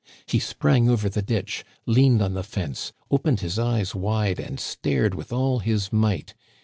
He 0.25 0.39
sprang 0.39 0.89
over 0.89 1.09
the 1.09 1.21
ditch, 1.21 1.63
leaned 1.85 2.23
on 2.23 2.33
the 2.33 2.41
fence, 2.41 2.91
opened 3.11 3.41
his 3.41 3.59
eyes 3.59 3.93
wide, 3.93 4.39
and 4.39 4.59
stared 4.59 5.13
with 5.13 5.31
all 5.31 5.59
his 5.59 5.93
might. 5.93 6.33